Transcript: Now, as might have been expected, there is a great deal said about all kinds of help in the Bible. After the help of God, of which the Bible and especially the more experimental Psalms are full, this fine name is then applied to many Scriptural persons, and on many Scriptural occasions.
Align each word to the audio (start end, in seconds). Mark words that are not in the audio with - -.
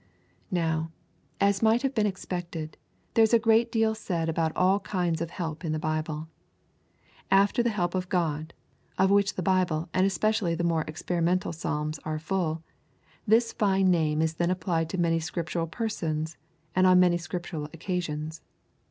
Now, 0.49 0.89
as 1.39 1.61
might 1.61 1.83
have 1.83 1.93
been 1.93 2.07
expected, 2.07 2.75
there 3.13 3.21
is 3.23 3.35
a 3.35 3.37
great 3.37 3.71
deal 3.71 3.93
said 3.93 4.29
about 4.29 4.51
all 4.55 4.79
kinds 4.79 5.21
of 5.21 5.29
help 5.29 5.63
in 5.63 5.73
the 5.73 5.77
Bible. 5.77 6.27
After 7.29 7.61
the 7.61 7.69
help 7.69 7.93
of 7.93 8.09
God, 8.09 8.55
of 8.97 9.11
which 9.11 9.35
the 9.35 9.43
Bible 9.43 9.89
and 9.93 10.03
especially 10.03 10.55
the 10.55 10.63
more 10.63 10.83
experimental 10.87 11.53
Psalms 11.53 11.99
are 11.99 12.17
full, 12.17 12.63
this 13.27 13.53
fine 13.53 13.91
name 13.91 14.23
is 14.23 14.33
then 14.33 14.49
applied 14.49 14.89
to 14.89 14.97
many 14.97 15.19
Scriptural 15.19 15.67
persons, 15.67 16.35
and 16.75 16.87
on 16.87 16.99
many 16.99 17.19
Scriptural 17.19 17.65
occasions. 17.65 18.41